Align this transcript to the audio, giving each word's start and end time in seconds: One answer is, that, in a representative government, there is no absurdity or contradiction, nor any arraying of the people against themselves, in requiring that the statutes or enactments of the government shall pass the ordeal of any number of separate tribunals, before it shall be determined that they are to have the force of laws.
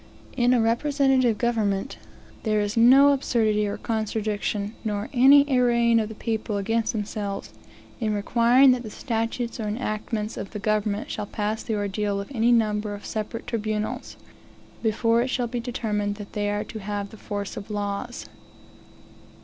One 0.01 0.07
answer 0.15 0.17
is, 0.17 0.35
that, 0.35 0.41
in 0.41 0.53
a 0.53 0.61
representative 1.15 1.37
government, 1.37 1.97
there 2.41 2.59
is 2.59 2.75
no 2.75 3.09
absurdity 3.13 3.67
or 3.67 3.77
contradiction, 3.77 4.73
nor 4.83 5.09
any 5.13 5.43
arraying 5.47 5.99
of 5.99 6.09
the 6.09 6.15
people 6.15 6.57
against 6.57 6.91
themselves, 6.91 7.53
in 7.99 8.11
requiring 8.15 8.71
that 8.71 8.81
the 8.81 8.89
statutes 8.89 9.59
or 9.59 9.67
enactments 9.67 10.37
of 10.37 10.53
the 10.53 10.57
government 10.57 11.11
shall 11.11 11.27
pass 11.27 11.61
the 11.61 11.75
ordeal 11.75 12.19
of 12.19 12.31
any 12.33 12.51
number 12.51 12.95
of 12.95 13.05
separate 13.05 13.45
tribunals, 13.45 14.17
before 14.81 15.21
it 15.21 15.27
shall 15.27 15.45
be 15.45 15.59
determined 15.59 16.15
that 16.15 16.33
they 16.33 16.49
are 16.49 16.63
to 16.63 16.79
have 16.79 17.11
the 17.11 17.15
force 17.17 17.55
of 17.55 17.69
laws. 17.69 18.25